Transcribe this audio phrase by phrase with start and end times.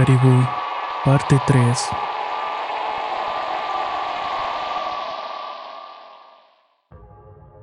[0.00, 0.46] Caribú,
[1.04, 1.78] parte 3.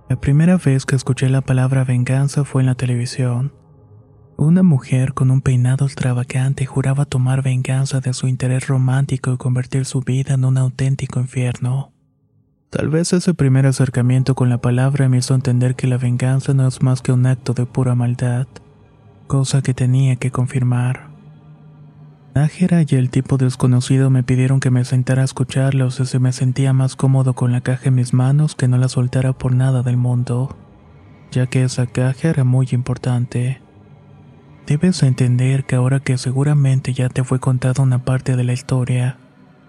[0.08, 3.54] La primera vez que escuché la palabra venganza fue en la televisión.
[4.36, 9.86] Una mujer con un peinado extravagante juraba tomar venganza de su interés romántico y convertir
[9.86, 11.92] su vida en un auténtico infierno.
[12.70, 16.68] Tal vez ese primer acercamiento con la palabra me hizo entender que la venganza no
[16.68, 18.46] es más que un acto de pura maldad,
[19.26, 21.07] cosa que tenía que confirmar.
[22.38, 26.32] Nájera y el tipo desconocido me pidieron que me sentara a escucharlos y se me
[26.32, 29.82] sentía más cómodo con la caja en mis manos que no la soltara por nada
[29.82, 30.56] del mundo,
[31.32, 33.60] ya que esa caja era muy importante.
[34.68, 39.18] Debes entender que ahora que seguramente ya te fue contada una parte de la historia,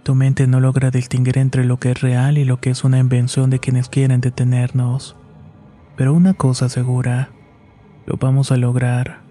[0.03, 2.98] tu mente no logra distinguir entre lo que es real y lo que es una
[2.98, 5.16] invención de quienes quieren detenernos.
[5.97, 7.30] Pero una cosa segura,
[8.05, 9.27] lo vamos a lograr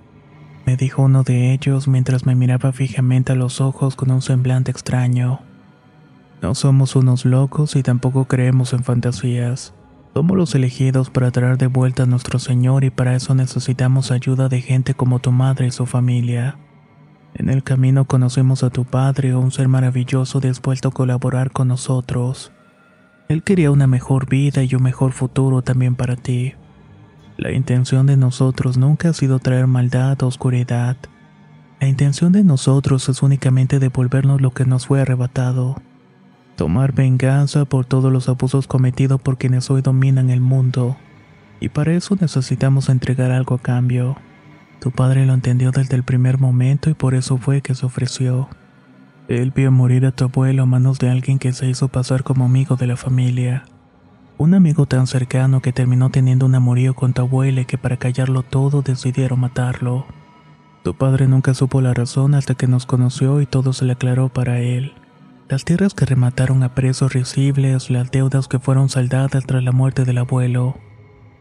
[0.67, 4.69] me dijo uno de ellos mientras me miraba fijamente a los ojos con un semblante
[4.69, 5.39] extraño.
[6.41, 9.73] No somos unos locos y tampoco creemos en fantasías.
[10.13, 14.49] Somos los elegidos para traer de vuelta a nuestro Señor y para eso necesitamos ayuda
[14.49, 16.57] de gente como tu madre y su familia.
[17.33, 22.51] En el camino conocimos a tu padre, un ser maravilloso dispuesto a colaborar con nosotros.
[23.29, 26.55] Él quería una mejor vida y un mejor futuro también para ti.
[27.37, 30.97] La intención de nosotros nunca ha sido traer maldad o oscuridad.
[31.79, 35.75] La intención de nosotros es únicamente devolvernos lo que nos fue arrebatado.
[36.55, 40.97] Tomar venganza por todos los abusos cometidos por quienes hoy dominan el mundo.
[41.59, 44.17] Y para eso necesitamos entregar algo a cambio.
[44.79, 48.49] Tu padre lo entendió desde el primer momento y por eso fue que se ofreció.
[49.27, 52.45] Él vio morir a tu abuelo a manos de alguien que se hizo pasar como
[52.45, 53.65] amigo de la familia.
[54.39, 57.97] Un amigo tan cercano que terminó teniendo un amorío con tu abuela y que para
[57.97, 60.05] callarlo todo decidieron matarlo.
[60.83, 64.29] Tu padre nunca supo la razón hasta que nos conoció y todo se le aclaró
[64.29, 64.93] para él.
[65.49, 70.05] Las tierras que remataron a precios risibles, las deudas que fueron saldadas tras la muerte
[70.05, 70.75] del abuelo.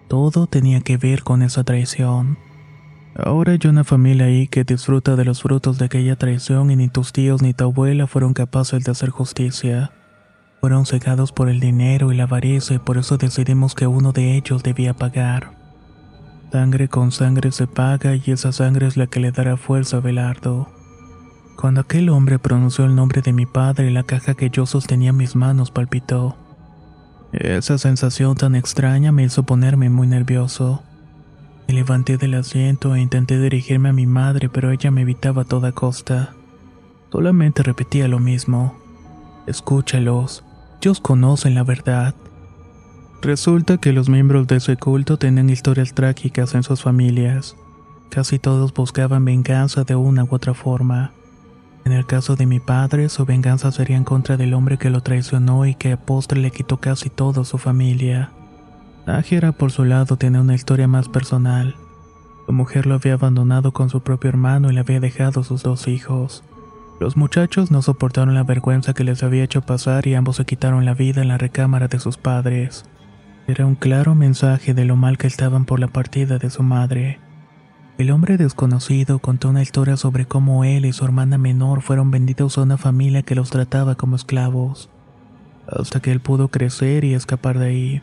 [0.09, 2.39] Todo tenía que ver con esa traición.
[3.15, 6.89] Ahora hay una familia ahí que disfruta de los frutos de aquella traición y ni
[6.89, 9.91] tus tíos ni tu abuela fueron capaces de hacer justicia.
[10.61, 14.37] Fueron cegados por el dinero y la avaricia y por eso decidimos que uno de
[14.37, 15.53] ellos debía pagar.
[16.51, 20.01] Sangre con sangre se paga y esa sangre es la que le dará fuerza a
[20.01, 20.69] Belardo.
[21.57, 25.17] Cuando aquel hombre pronunció el nombre de mi padre, la caja que yo sostenía en
[25.17, 26.37] mis manos palpitó.
[27.33, 30.83] Esa sensación tan extraña me hizo ponerme muy nervioso.
[31.67, 35.47] Me levanté del asiento e intenté dirigirme a mi madre, pero ella me evitaba a
[35.47, 36.35] toda costa.
[37.11, 38.86] Solamente repetía lo mismo.
[39.47, 40.45] Escúchalos,
[40.81, 42.15] ellos conocen la verdad.
[43.23, 47.57] Resulta que los miembros de ese culto tenían historias trágicas en sus familias.
[48.11, 51.13] Casi todos buscaban venganza de una u otra forma.
[51.85, 55.03] En el caso de mi padre, su venganza sería en contra del hombre que lo
[55.03, 58.33] traicionó y que a postre le quitó casi toda su familia.
[59.07, 61.77] Ágera, por su lado, tenía una historia más personal.
[62.47, 65.87] Su mujer lo había abandonado con su propio hermano y le había dejado sus dos
[65.87, 66.43] hijos.
[66.99, 70.87] Los muchachos no soportaron la vergüenza que les había hecho pasar y ambos se quitaron
[70.87, 72.87] la vida en la recámara de sus padres.
[73.47, 77.21] Era un claro mensaje de lo mal que estaban por la partida de su madre.
[77.99, 82.57] El hombre desconocido contó una historia sobre cómo él y su hermana menor fueron vendidos
[82.57, 84.89] a una familia que los trataba como esclavos,
[85.69, 88.03] hasta que él pudo crecer y escapar de ahí.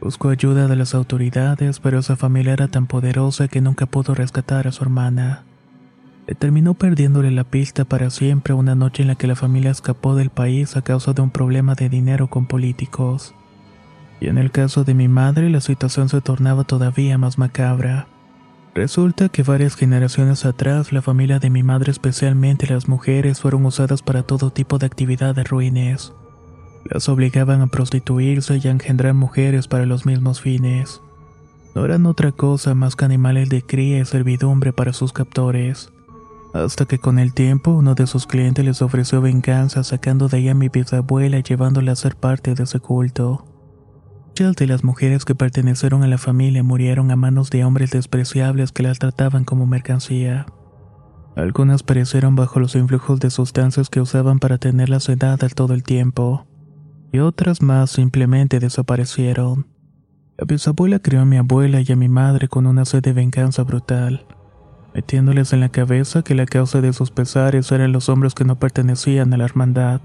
[0.00, 4.66] Buscó ayuda de las autoridades, pero esa familia era tan poderosa que nunca pudo rescatar
[4.66, 5.44] a su hermana
[6.32, 10.30] terminó perdiéndole la pista para siempre una noche en la que la familia escapó del
[10.30, 13.34] país a causa de un problema de dinero con políticos.
[14.20, 18.06] Y en el caso de mi madre la situación se tornaba todavía más macabra.
[18.74, 24.02] Resulta que varias generaciones atrás la familia de mi madre, especialmente las mujeres, fueron usadas
[24.02, 26.12] para todo tipo de actividades ruines.
[26.84, 31.00] Las obligaban a prostituirse y a engendrar mujeres para los mismos fines.
[31.74, 35.93] No eran otra cosa más que animales de cría y servidumbre para sus captores.
[36.54, 40.52] Hasta que con el tiempo uno de sus clientes les ofreció venganza sacando de ella
[40.52, 43.44] a mi bisabuela y llevándola a ser parte de ese culto.
[44.28, 48.70] Muchas de las mujeres que pertenecieron a la familia murieron a manos de hombres despreciables
[48.70, 50.46] que las trataban como mercancía.
[51.34, 56.46] Algunas perecieron bajo los influjos de sustancias que usaban para tenerlas sedadas todo el tiempo,
[57.12, 59.66] y otras más simplemente desaparecieron.
[60.38, 63.64] La bisabuela crió a mi abuela y a mi madre con una sed de venganza
[63.64, 64.24] brutal,
[64.94, 68.56] metiéndoles en la cabeza que la causa de sus pesares eran los hombres que no
[68.56, 70.00] pertenecían a la hermandad.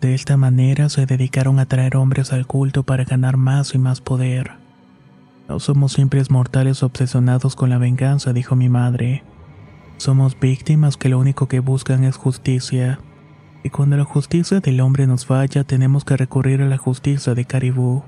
[0.00, 4.00] De esta manera se dedicaron a traer hombres al culto para ganar más y más
[4.00, 4.50] poder.
[5.48, 9.22] No somos simples mortales obsesionados con la venganza, dijo mi madre.
[9.96, 12.98] Somos víctimas que lo único que buscan es justicia.
[13.62, 17.44] Y cuando la justicia del hombre nos falla, tenemos que recurrir a la justicia de
[17.44, 18.02] Caribú.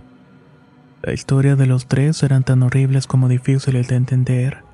[1.02, 4.67] La historia de los tres eran tan horribles como difíciles de entender.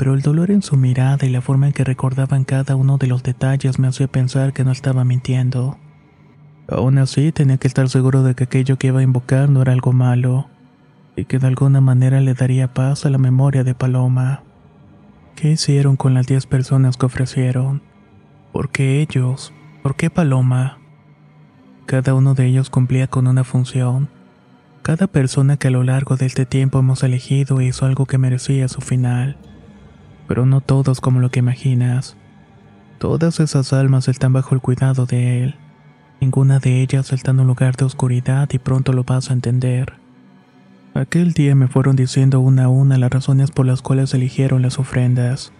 [0.00, 3.06] Pero el dolor en su mirada y la forma en que recordaban cada uno de
[3.06, 5.76] los detalles me hacía pensar que no estaba mintiendo.
[6.70, 9.74] Aún así, tenía que estar seguro de que aquello que iba a invocar no era
[9.74, 10.48] algo malo,
[11.16, 14.42] y que de alguna manera le daría paz a la memoria de Paloma.
[15.36, 17.82] ¿Qué hicieron con las diez personas que ofrecieron?
[18.52, 19.52] ¿Por qué ellos?
[19.82, 20.78] ¿Por qué Paloma?
[21.84, 24.08] Cada uno de ellos cumplía con una función.
[24.80, 28.66] Cada persona que a lo largo de este tiempo hemos elegido hizo algo que merecía
[28.66, 29.36] su final.
[30.30, 32.16] Pero no todos como lo que imaginas.
[32.98, 35.56] Todas esas almas están bajo el cuidado de él.
[36.20, 39.94] Ninguna de ellas está en un lugar de oscuridad y pronto lo vas a entender.
[40.94, 44.78] Aquel día me fueron diciendo una a una las razones por las cuales eligieron las
[44.78, 45.52] ofrendas.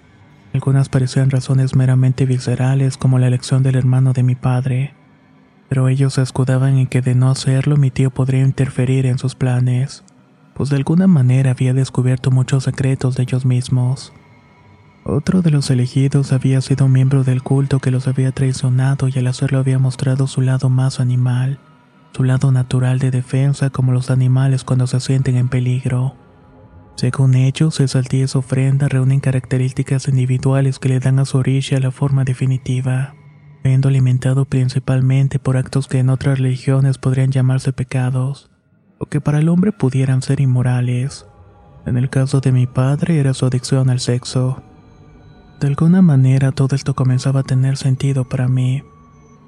[0.55, 4.95] Algunas parecían razones meramente viscerales como la elección del hermano de mi padre,
[5.69, 9.35] pero ellos se escudaban en que de no hacerlo mi tío podría interferir en sus
[9.35, 10.05] planes,
[10.55, 14.13] pues de alguna manera había descubierto muchos secretos de ellos mismos.
[15.05, 19.19] Otro de los elegidos había sido un miembro del culto que los había traicionado y
[19.19, 21.59] al hacerlo había mostrado su lado más animal,
[22.13, 26.17] su lado natural de defensa como los animales cuando se sienten en peligro.
[26.97, 31.93] Según ellos, esas diez ofrendas reúnen características individuales que le dan a su orilla la
[31.93, 33.15] forma definitiva,
[33.63, 38.51] siendo alimentado principalmente por actos que en otras religiones podrían llamarse pecados,
[38.99, 41.25] o que para el hombre pudieran ser inmorales.
[41.87, 44.63] En el caso de mi padre era su adicción al sexo.
[45.61, 48.83] De alguna manera todo esto comenzaba a tener sentido para mí,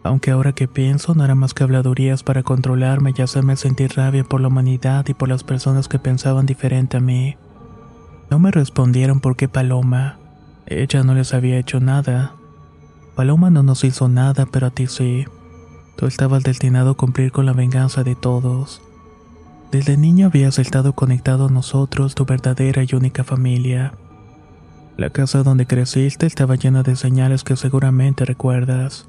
[0.02, 4.22] aunque ahora que pienso no era más que habladurías para controlarme y hacerme sentir rabia
[4.22, 7.36] por la humanidad y por las personas que pensaban diferente a mí.
[8.28, 10.18] No me respondieron por qué Paloma.
[10.66, 12.34] Ella no les había hecho nada.
[13.16, 15.24] Paloma no nos hizo nada, pero a ti sí.
[15.96, 18.82] Tú estabas destinado a cumplir con la venganza de todos.
[19.70, 23.94] Desde niño habías estado conectado a nosotros, tu verdadera y única familia.
[24.96, 29.08] La casa donde creciste estaba llena de señales que seguramente recuerdas.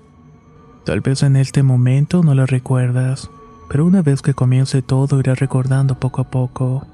[0.85, 3.29] Tal vez en este momento no las recuerdas,
[3.69, 6.87] pero una vez que comience todo irás recordando poco a poco.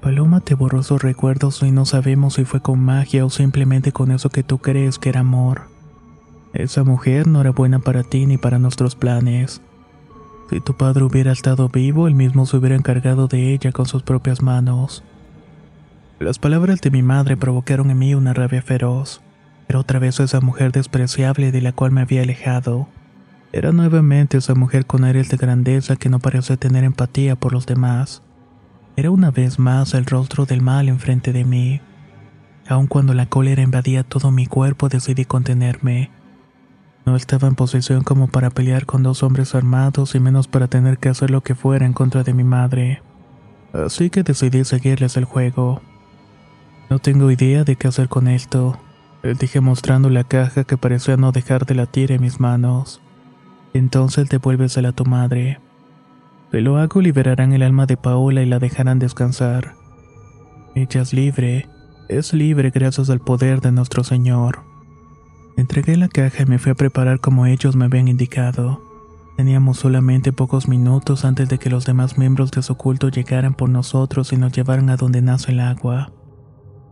[0.00, 4.10] Paloma te borró sus recuerdos y no sabemos si fue con magia o simplemente con
[4.10, 5.62] eso que tú crees que era amor.
[6.52, 9.60] Esa mujer no era buena para ti ni para nuestros planes.
[10.48, 14.02] Si tu padre hubiera estado vivo, él mismo se hubiera encargado de ella con sus
[14.02, 15.04] propias manos.
[16.20, 19.22] Las palabras de mi madre provocaron en mí una rabia feroz.
[19.70, 22.88] Era otra vez esa mujer despreciable de la cual me había alejado.
[23.54, 27.64] Era nuevamente esa mujer con aires de grandeza que no parecía tener empatía por los
[27.64, 28.22] demás.
[28.96, 31.80] Era una vez más el rostro del mal enfrente de mí.
[32.68, 36.10] Aun cuando la cólera invadía todo mi cuerpo decidí contenerme.
[37.06, 40.98] No estaba en posición como para pelear con dos hombres armados y menos para tener
[40.98, 43.02] que hacer lo que fuera en contra de mi madre.
[43.72, 45.80] Así que decidí seguirles el juego.
[46.90, 48.76] No tengo idea de qué hacer con esto,
[49.22, 53.00] le dije mostrando la caja que parecía no dejar de latir en mis manos.
[53.72, 55.60] Entonces devuélvesela a tu madre.
[56.50, 59.76] Si lo hago, liberarán el alma de Paola y la dejarán descansar.
[60.74, 61.68] Ella es libre,
[62.08, 64.64] es libre gracias al poder de nuestro Señor.
[65.56, 68.82] Entregué la caja y me fui a preparar como ellos me habían indicado.
[69.36, 73.68] Teníamos solamente pocos minutos antes de que los demás miembros de su culto llegaran por
[73.68, 76.10] nosotros y nos llevaran a donde nace el agua.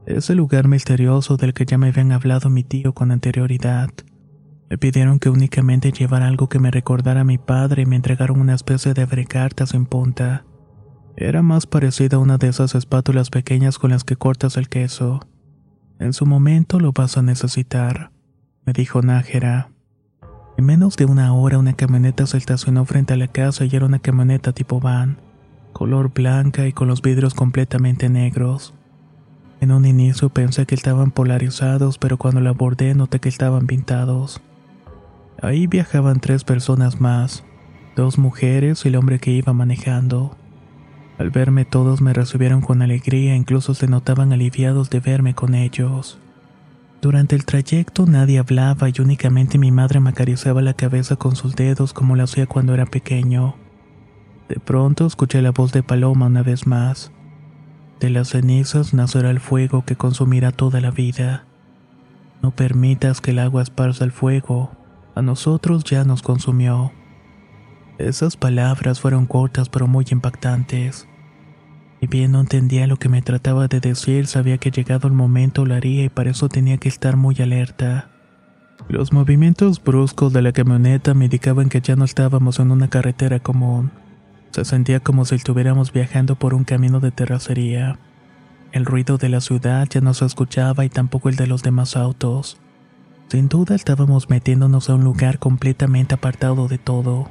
[0.09, 3.91] Ese lugar misterioso del que ya me habían hablado mi tío con anterioridad.
[4.71, 8.41] Me pidieron que únicamente llevara algo que me recordara a mi padre y me entregaron
[8.41, 10.47] una especie de abrecartas en punta,
[11.15, 15.21] Era más parecida a una de esas espátulas pequeñas con las que cortas el queso.
[15.99, 18.11] En su momento lo vas a necesitar,
[18.65, 19.73] me dijo Nájera.
[20.57, 23.85] En menos de una hora una camioneta se estacionó frente a la casa y era
[23.85, 25.19] una camioneta tipo van,
[25.75, 28.73] color blanca y con los vidrios completamente negros.
[29.61, 34.41] En un inicio pensé que estaban polarizados, pero cuando la abordé noté que estaban pintados.
[35.43, 37.45] Ahí viajaban tres personas más,
[37.97, 40.37] dos mujeres y el hombre que iba manejando.
[41.19, 46.19] Al verme todos me recibieron con alegría, incluso se notaban aliviados de verme con ellos.
[47.03, 51.57] Durante el trayecto nadie hablaba y únicamente mi madre me acariciaba la cabeza con sus
[51.57, 53.57] dedos como lo hacía cuando era pequeño.
[54.49, 57.12] De pronto escuché la voz de Paloma una vez más.
[58.00, 61.45] De las cenizas nacerá el fuego que consumirá toda la vida.
[62.43, 64.71] No permitas que el agua esparza el fuego,
[65.17, 66.93] a nosotros ya nos consumió.
[67.99, 71.09] Esas palabras fueron cortas pero muy impactantes.
[72.00, 75.67] Y bien no entendía lo que me trataba de decir, sabía que llegado el momento
[75.67, 78.11] lo haría y para eso tenía que estar muy alerta.
[78.88, 83.40] Los movimientos bruscos de la camioneta me indicaban que ya no estábamos en una carretera
[83.40, 83.90] común.
[84.50, 87.99] Se sentía como si estuviéramos viajando por un camino de terracería.
[88.73, 91.97] El ruido de la ciudad ya no se escuchaba y tampoco el de los demás
[91.97, 92.59] autos.
[93.28, 97.31] Sin duda estábamos metiéndonos a un lugar completamente apartado de todo.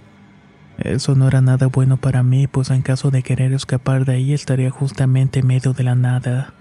[0.77, 4.33] Eso no era nada bueno para mí, pues en caso de querer escapar de ahí
[4.33, 6.53] estaría justamente en medio de la nada.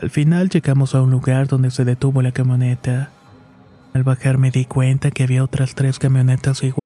[0.00, 3.10] Al final llegamos a un lugar donde se detuvo la camioneta.
[3.94, 6.85] Al bajar me di cuenta que había otras tres camionetas iguales.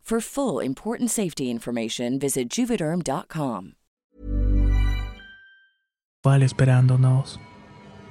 [0.11, 3.75] For full important safety information, visit juvederm.com.
[6.41, 7.39] esperándonos.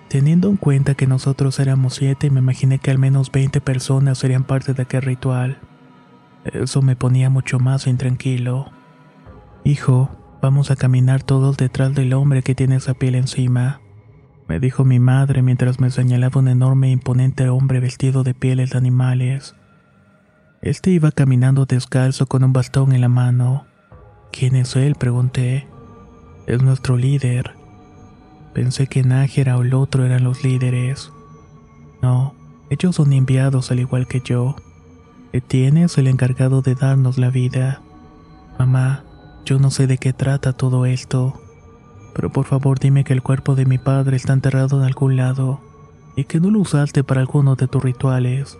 [0.08, 4.44] Teniendo en cuenta que nosotros éramos siete, me imaginé que al menos 20 personas serían
[4.44, 5.58] parte de aquel ritual.
[6.46, 8.72] Eso me ponía mucho más intranquilo.
[9.64, 10.08] Hijo,
[10.40, 13.82] vamos a caminar todos detrás del hombre que tiene esa piel encima,
[14.48, 18.70] me dijo mi madre mientras me señalaba un enorme e imponente hombre vestido de pieles
[18.70, 19.54] de animales.
[20.62, 23.64] Este iba caminando descalzo con un bastón en la mano.
[24.30, 24.94] ¿Quién es él?
[24.94, 25.66] pregunté.
[26.46, 27.54] Es nuestro líder.
[28.52, 31.12] Pensé que Nájera o el otro eran los líderes.
[32.02, 32.34] No,
[32.68, 34.54] ellos son enviados al igual que yo.
[35.32, 37.80] Etienne es el encargado de darnos la vida.
[38.58, 39.04] Mamá,
[39.46, 41.40] yo no sé de qué trata todo esto,
[42.14, 45.60] pero por favor dime que el cuerpo de mi padre está enterrado en algún lado
[46.16, 48.58] y que no lo usaste para alguno de tus rituales.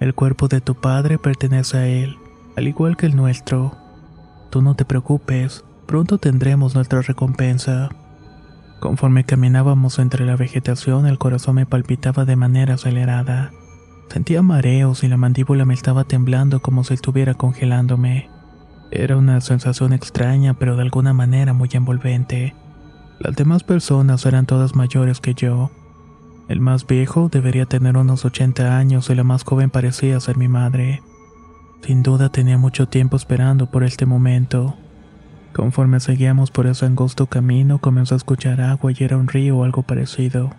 [0.00, 2.16] El cuerpo de tu padre pertenece a él,
[2.56, 3.76] al igual que el nuestro.
[4.50, 7.88] Tú no te preocupes, pronto tendremos nuestra recompensa.
[8.80, 13.52] Conforme caminábamos entre la vegetación, el corazón me palpitaba de manera acelerada.
[14.08, 18.28] Sentía mareos y la mandíbula me estaba temblando como si estuviera congelándome.
[18.90, 22.54] Era una sensación extraña, pero de alguna manera muy envolvente.
[23.18, 25.70] Las demás personas eran todas mayores que yo,
[26.48, 30.48] el más viejo debería tener unos 80 años y la más joven parecía ser mi
[30.48, 31.02] madre.
[31.82, 34.76] Sin duda tenía mucho tiempo esperando por este momento.
[35.52, 39.64] Conforme seguíamos por ese angosto camino, comenzó a escuchar agua y era un río o
[39.64, 40.50] algo parecido.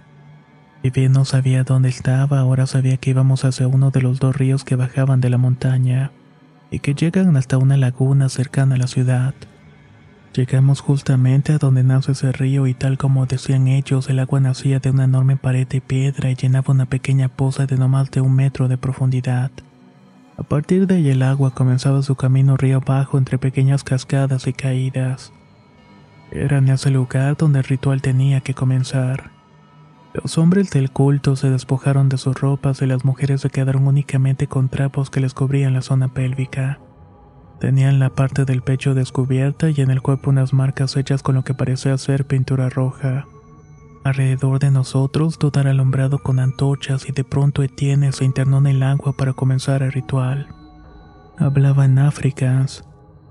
[0.81, 4.35] Si bien no sabía dónde estaba, ahora sabía que íbamos hacia uno de los dos
[4.35, 6.11] ríos que bajaban de la montaña
[6.71, 9.33] y que llegan hasta una laguna cercana a la ciudad.
[10.35, 14.79] Llegamos justamente a donde nace ese río y tal como decían ellos, el agua nacía
[14.79, 18.19] de una enorme pared de piedra y llenaba una pequeña poza de no más de
[18.19, 19.49] un metro de profundidad.
[20.35, 24.51] A partir de ahí el agua comenzaba su camino río abajo entre pequeñas cascadas y
[24.51, 25.31] caídas.
[26.31, 29.31] Era en ese lugar donde el ritual tenía que comenzar.
[30.13, 34.47] Los hombres del culto se despojaron de sus ropas y las mujeres se quedaron únicamente
[34.47, 36.79] con trapos que les cubrían la zona pélvica.
[37.59, 41.43] Tenían la parte del pecho descubierta y en el cuerpo unas marcas hechas con lo
[41.43, 43.25] que parecía ser pintura roja.
[44.03, 48.67] Alrededor de nosotros todo era alumbrado con antorchas y de pronto Etienne se internó en
[48.67, 50.47] el agua para comenzar el ritual.
[51.39, 52.83] Hablaba en africans.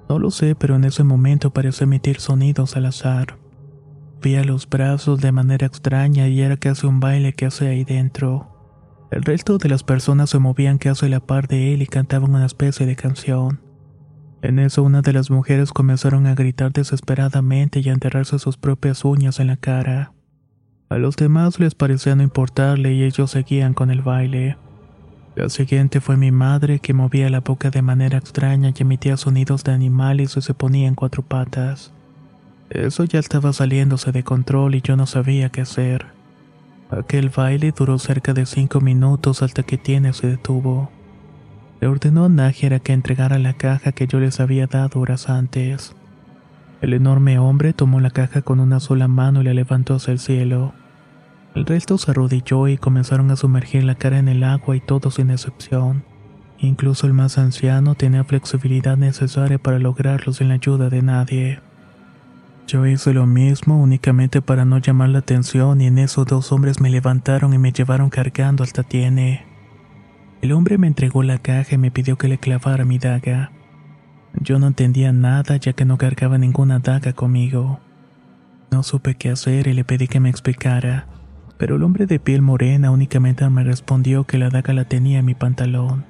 [0.09, 3.39] No lo sé, pero en ese momento pareció emitir sonidos al azar.
[4.21, 8.49] Vía los brazos de manera extraña y era casi un baile que hace ahí dentro.
[9.11, 12.35] El resto de las personas se movían casi a la par de él y cantaban
[12.35, 13.64] una especie de canción.
[14.45, 19.03] En eso una de las mujeres comenzaron a gritar desesperadamente y a enterrarse sus propias
[19.03, 20.13] uñas en la cara.
[20.91, 24.59] A los demás les parecía no importarle y ellos seguían con el baile.
[25.35, 29.65] La siguiente fue mi madre que movía la boca de manera extraña y emitía sonidos
[29.65, 31.95] de animales y se ponía en cuatro patas.
[32.69, 36.09] Eso ya estaba saliéndose de control y yo no sabía qué hacer.
[36.91, 40.91] Aquel baile duró cerca de cinco minutos hasta que Tiene se detuvo.
[41.85, 45.95] Le ordenó a Nájera que entregara la caja que yo les había dado horas antes.
[46.81, 50.19] El enorme hombre tomó la caja con una sola mano y la levantó hacia el
[50.19, 50.73] cielo.
[51.55, 55.17] El resto se arrodilló y comenzaron a sumergir la cara en el agua y todos
[55.17, 56.05] sin excepción.
[56.59, 61.61] Incluso el más anciano tenía flexibilidad necesaria para lograrlo sin la ayuda de nadie.
[62.67, 66.81] Yo hice lo mismo únicamente para no llamar la atención y en eso dos hombres
[66.81, 69.54] me levantaron y me llevaron cargando hasta Tiene.
[70.45, 73.51] El hombre me entregó la caja y me pidió que le clavara mi daga.
[74.39, 77.81] Yo no entendía nada ya que no cargaba ninguna daga conmigo.
[78.71, 81.07] No supe qué hacer y le pedí que me explicara,
[81.57, 85.25] pero el hombre de piel morena únicamente me respondió que la daga la tenía en
[85.25, 86.05] mi pantalón.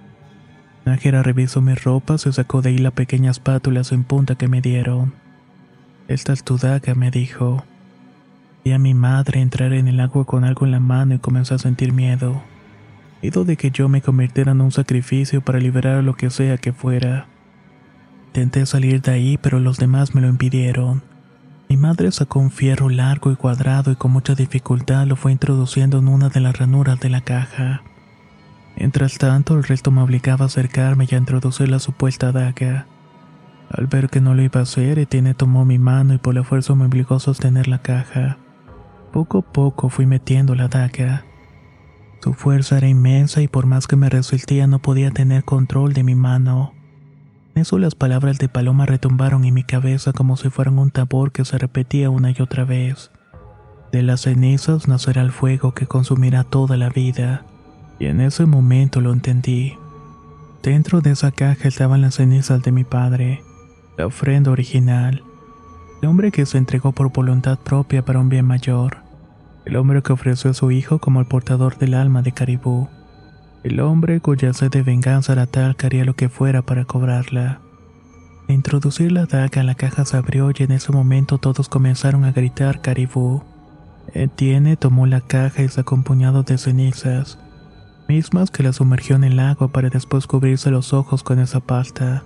[0.85, 4.61] Nájera revisó mis ropas y sacó de ahí la pequeña espátula sin punta que me
[4.61, 5.15] dieron.
[6.09, 7.65] Esta es tu daga, me dijo.
[8.65, 11.55] Vi a mi madre entrar en el agua con algo en la mano y comenzó
[11.55, 12.43] a sentir miedo
[13.31, 17.27] de que yo me convirtiera en un sacrificio para liberar lo que sea que fuera.
[18.29, 21.03] Intenté salir de ahí, pero los demás me lo impidieron.
[21.69, 25.99] Mi madre sacó un fierro largo y cuadrado y con mucha dificultad lo fue introduciendo
[25.99, 27.83] en una de las ranuras de la caja.
[28.77, 32.87] Mientras tanto, el resto me obligaba a acercarme y a introducir la supuesta daga.
[33.71, 36.45] Al ver que no lo iba a hacer, Etienne tomó mi mano y por la
[36.45, 38.37] fuerza me obligó a sostener la caja.
[39.13, 41.25] Poco a poco fui metiendo la daga.
[42.25, 46.05] Su fuerza era inmensa y por más que me resistía no podía tener control de
[46.05, 46.73] mi mano.
[47.55, 51.33] En eso las palabras de Paloma retumbaron en mi cabeza como si fueran un tabor
[51.33, 53.11] que se repetía una y otra vez.
[53.93, 57.45] De las cenizas nacerá el fuego que consumirá toda la vida.
[57.99, 59.75] Y en ese momento lo entendí.
[60.63, 63.43] Dentro de esa caja estaban las cenizas de mi padre,
[63.99, 65.23] la ofrenda original,
[66.01, 69.04] el hombre que se entregó por voluntad propia para un bien mayor
[69.65, 72.89] el hombre que ofreció a su hijo como el portador del alma de Caribú,
[73.63, 77.61] el hombre cuya sed de venganza era tal que haría lo que fuera para cobrarla.
[78.47, 82.33] Al introducir la daga la caja se abrió y en ese momento todos comenzaron a
[82.33, 83.43] gritar Caribú.
[84.13, 87.39] Etienne tomó la caja y sacó un puñado de cenizas,
[88.07, 92.25] mismas que la sumergió en el agua para después cubrirse los ojos con esa pasta.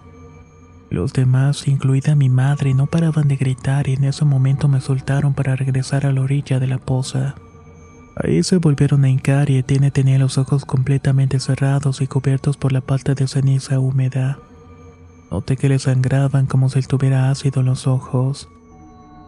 [0.91, 5.35] Los demás, incluida mi madre, no paraban de gritar y en ese momento me soltaron
[5.35, 7.35] para regresar a la orilla de la poza.
[8.17, 12.73] Ahí se volvieron a hincar y Etienne tenía los ojos completamente cerrados y cubiertos por
[12.73, 14.39] la pasta de ceniza húmeda.
[15.31, 18.49] Noté que le sangraban como si tuviera ácido en los ojos.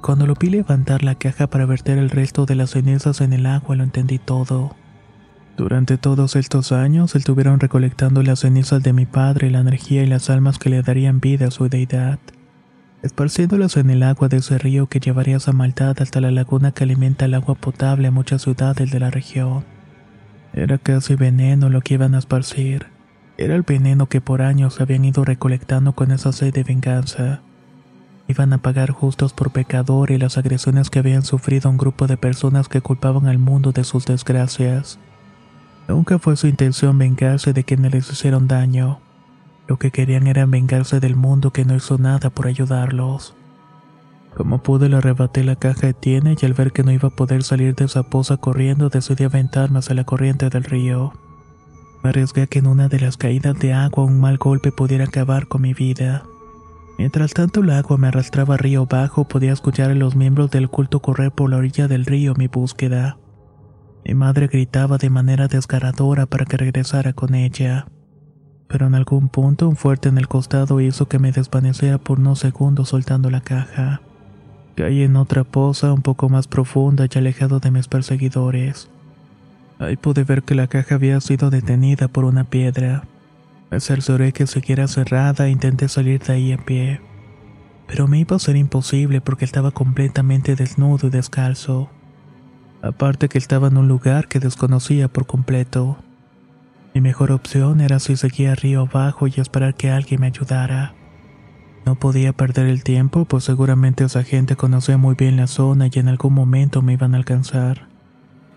[0.01, 3.45] Cuando lo vi levantar la caja para verter el resto de las cenizas en el
[3.45, 4.75] agua lo entendí todo.
[5.61, 10.31] Durante todos estos años estuvieron recolectando las cenizas de mi padre, la energía y las
[10.31, 12.19] almas que le darían vida a su deidad,
[13.03, 16.85] esparciéndolas en el agua de ese río que llevaría esa maldad hasta la laguna que
[16.85, 19.67] alimenta el agua potable a muchas ciudades de la región.
[20.55, 22.87] Era casi veneno lo que iban a esparcir.
[23.37, 27.43] Era el veneno que por años habían ido recolectando con esa sed de venganza.
[28.29, 32.17] Iban a pagar justos por pecador y las agresiones que habían sufrido un grupo de
[32.17, 34.99] personas que culpaban al mundo de sus desgracias.
[35.91, 39.01] Nunca fue su intención vengarse de quienes les hicieron daño.
[39.67, 43.35] Lo que querían era vengarse del mundo que no hizo nada por ayudarlos.
[44.37, 47.17] Como pude le arrebaté la caja de tiene y al ver que no iba a
[47.17, 51.13] poder salir de esa poza corriendo decidí aventarme hacia la corriente del río.
[52.05, 55.07] Me arriesgué a que en una de las caídas de agua un mal golpe pudiera
[55.07, 56.23] acabar con mi vida.
[56.99, 61.01] Mientras tanto el agua me arrastraba río abajo, podía escuchar a los miembros del culto
[61.01, 63.17] correr por la orilla del río mi búsqueda.
[64.11, 67.87] Mi madre gritaba de manera desgarradora para que regresara con ella.
[68.67, 72.41] Pero en algún punto un fuerte en el costado hizo que me desvaneciera por unos
[72.41, 74.01] segundos soltando la caja.
[74.75, 78.91] Caí en otra poza un poco más profunda y alejado de mis perseguidores.
[79.79, 83.05] Ahí pude ver que la caja había sido detenida por una piedra.
[83.71, 87.01] Me cercioré que siguiera cerrada e intenté salir de ahí a pie.
[87.87, 91.91] Pero me iba a ser imposible porque estaba completamente desnudo y descalzo.
[92.83, 95.99] Aparte que estaba en un lugar que desconocía por completo.
[96.95, 100.95] Mi mejor opción era si seguía río abajo y esperar que alguien me ayudara.
[101.85, 105.99] No podía perder el tiempo, pues seguramente esa gente conocía muy bien la zona y
[105.99, 107.89] en algún momento me iban a alcanzar.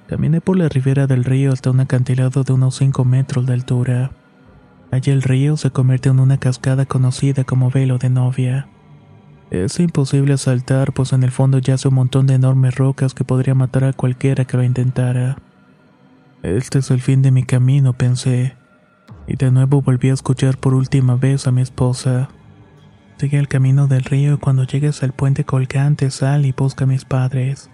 [0.08, 4.12] Caminé por la ribera del río hasta un acantilado de unos 5 metros de altura.
[4.92, 8.68] Allí el río se convierte en una cascada conocida como velo de novia.
[9.54, 13.54] Es imposible saltar, pues en el fondo yace un montón de enormes rocas que podría
[13.54, 15.38] matar a cualquiera que lo intentara.
[16.42, 18.56] Este es el fin de mi camino, pensé,
[19.28, 22.30] y de nuevo volví a escuchar por última vez a mi esposa.
[23.18, 26.88] Sigue el camino del río y cuando llegues al puente colgante sal y busca a
[26.88, 27.70] mis padres.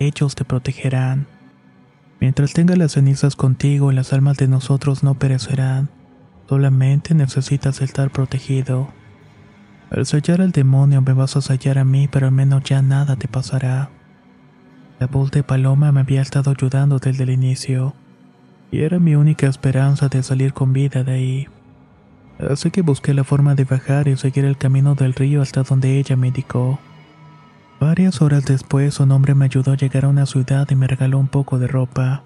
[0.00, 1.26] Ellos te protegerán.
[2.20, 5.88] Mientras tenga las cenizas contigo, las almas de nosotros no perecerán.
[6.46, 8.92] Solamente necesitas estar protegido.
[9.94, 13.16] Al sellar al demonio me vas a sellar a mí, pero al menos ya nada
[13.16, 13.90] te pasará.
[14.98, 17.92] La voz de Paloma me había estado ayudando desde el inicio,
[18.70, 21.48] y era mi única esperanza de salir con vida de ahí.
[22.38, 25.98] Así que busqué la forma de bajar y seguir el camino del río hasta donde
[25.98, 26.78] ella me indicó.
[27.78, 31.18] Varias horas después, un hombre me ayudó a llegar a una ciudad y me regaló
[31.18, 32.24] un poco de ropa.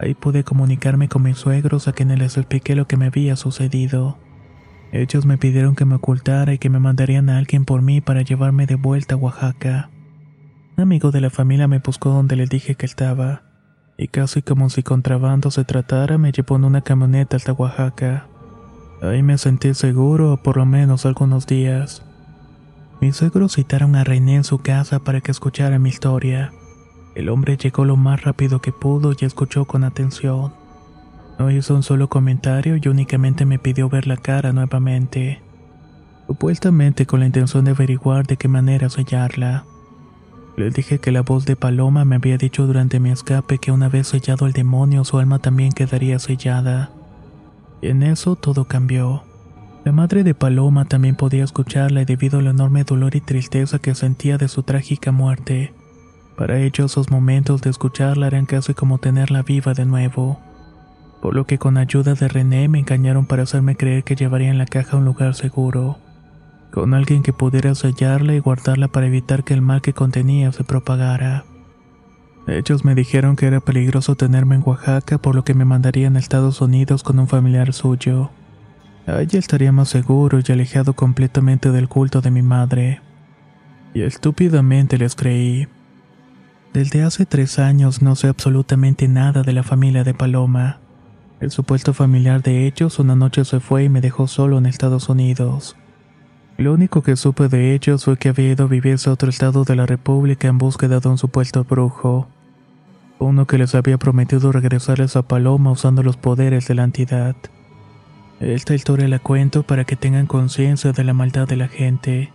[0.00, 4.18] Ahí pude comunicarme con mis suegros a quienes les expliqué lo que me había sucedido.
[4.92, 8.22] Ellos me pidieron que me ocultara y que me mandarían a alguien por mí para
[8.22, 9.90] llevarme de vuelta a Oaxaca.
[10.76, 13.42] Un amigo de la familia me buscó donde le dije que estaba,
[13.98, 18.26] y casi como si contrabando se tratara, me llevó en una camioneta hasta Oaxaca.
[19.02, 22.02] Ahí me sentí seguro, por lo menos algunos días.
[23.00, 26.52] Mis suegros citaron a René en su casa para que escuchara mi historia.
[27.14, 30.52] El hombre llegó lo más rápido que pudo y escuchó con atención.
[31.38, 35.40] No hizo un solo comentario y únicamente me pidió ver la cara nuevamente,
[36.26, 39.64] supuestamente con la intención de averiguar de qué manera sellarla.
[40.56, 43.88] Le dije que la voz de Paloma me había dicho durante mi escape que una
[43.88, 46.90] vez sellado el demonio su alma también quedaría sellada.
[47.80, 49.22] Y en eso todo cambió.
[49.84, 53.94] La madre de Paloma también podía escucharla y debido al enorme dolor y tristeza que
[53.94, 55.72] sentía de su trágica muerte.
[56.36, 60.40] Para ellos esos momentos de escucharla eran casi como tenerla viva de nuevo.
[61.20, 64.66] Por lo que con ayuda de René me engañaron para hacerme creer que llevarían la
[64.66, 65.98] caja a un lugar seguro,
[66.72, 70.64] con alguien que pudiera sellarla y guardarla para evitar que el mal que contenía se
[70.64, 71.44] propagara.
[72.46, 76.18] Ellos me dijeron que era peligroso tenerme en Oaxaca, por lo que me mandarían a
[76.18, 78.30] Estados Unidos con un familiar suyo.
[79.06, 83.02] Allí estaría más seguro y alejado completamente del culto de mi madre.
[83.92, 85.68] Y estúpidamente les creí.
[86.72, 90.80] Desde hace tres años no sé absolutamente nada de la familia de Paloma.
[91.40, 95.08] El supuesto familiar de ellos una noche se fue y me dejó solo en Estados
[95.08, 95.76] Unidos.
[96.56, 99.62] Lo único que supe de ellos fue que había ido a vivir a otro estado
[99.62, 102.26] de la República en búsqueda de un supuesto brujo.
[103.20, 107.36] Uno que les había prometido regresarles a Paloma usando los poderes de la entidad.
[108.40, 112.32] Esta historia la cuento para que tengan conciencia de la maldad de la gente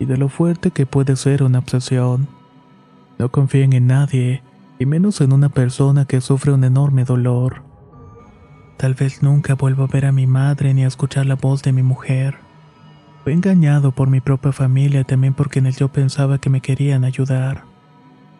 [0.00, 2.26] y de lo fuerte que puede ser una obsesión.
[3.20, 4.42] No confíen en nadie,
[4.80, 7.71] y menos en una persona que sufre un enorme dolor.
[8.82, 11.70] Tal vez nunca vuelva a ver a mi madre ni a escuchar la voz de
[11.70, 12.34] mi mujer.
[13.22, 17.04] Fui engañado por mi propia familia también porque en el yo pensaba que me querían
[17.04, 17.62] ayudar.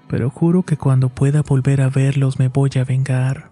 [0.09, 3.52] Pero juro que cuando pueda volver a verlos me voy a vengar.